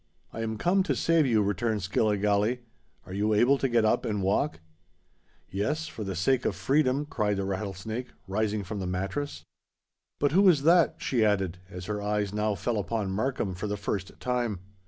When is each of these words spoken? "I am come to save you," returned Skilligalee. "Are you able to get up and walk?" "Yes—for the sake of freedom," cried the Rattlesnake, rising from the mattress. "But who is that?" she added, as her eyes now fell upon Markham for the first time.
"I 0.33 0.41
am 0.41 0.57
come 0.57 0.81
to 0.81 0.95
save 0.95 1.27
you," 1.27 1.43
returned 1.43 1.83
Skilligalee. 1.83 2.61
"Are 3.05 3.13
you 3.13 3.35
able 3.35 3.59
to 3.59 3.69
get 3.69 3.85
up 3.85 4.03
and 4.03 4.23
walk?" 4.23 4.59
"Yes—for 5.51 6.03
the 6.03 6.15
sake 6.15 6.43
of 6.43 6.55
freedom," 6.55 7.05
cried 7.05 7.37
the 7.37 7.45
Rattlesnake, 7.45 8.07
rising 8.27 8.63
from 8.63 8.79
the 8.79 8.87
mattress. 8.87 9.43
"But 10.19 10.31
who 10.31 10.49
is 10.49 10.63
that?" 10.63 10.95
she 10.97 11.23
added, 11.23 11.59
as 11.69 11.85
her 11.85 12.01
eyes 12.01 12.33
now 12.33 12.55
fell 12.55 12.79
upon 12.79 13.11
Markham 13.11 13.53
for 13.53 13.67
the 13.67 13.77
first 13.77 14.19
time. 14.19 14.61